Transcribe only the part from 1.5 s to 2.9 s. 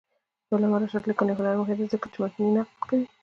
مهم دی ځکه چې متني نقد